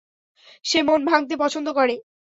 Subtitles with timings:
[0.65, 1.95] সে মন ভাঙ্গতে পছন্দ করে।